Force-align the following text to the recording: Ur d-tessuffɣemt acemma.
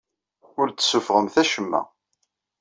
Ur 0.61 0.67
d-tessuffɣemt 0.69 1.35
acemma. 1.41 1.81